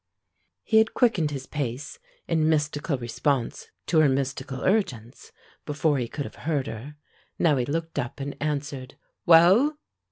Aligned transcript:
He 0.63 0.77
had 0.79 0.95
quickened 0.95 1.29
his 1.29 1.45
pace 1.45 1.99
in 2.27 2.49
mystical 2.49 2.97
response 2.97 3.67
to 3.85 3.99
her 3.99 4.09
mystical 4.09 4.61
urgence, 4.61 5.31
before 5.63 5.99
he 5.99 6.07
could 6.07 6.25
have 6.25 6.37
heard 6.49 6.65
her; 6.65 6.95
now 7.37 7.55
he 7.57 7.65
looked 7.65 7.99
up 7.99 8.19
and 8.19 8.35
answered, 8.41 8.95
"Well?" 9.27 9.77